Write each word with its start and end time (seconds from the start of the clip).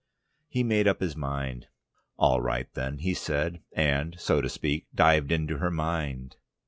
He 0.47 0.63
made 0.63 0.87
up 0.87 0.99
his 0.99 1.15
mind. 1.15 1.67
"All 2.17 2.41
right 2.41 2.65
then," 2.73 2.97
he 2.97 3.13
said, 3.13 3.61
and, 3.71 4.19
so 4.19 4.41
to 4.41 4.49
speak, 4.49 4.87
dived 4.95 5.31
into 5.31 5.59
her 5.59 5.69
mind. 5.69 6.37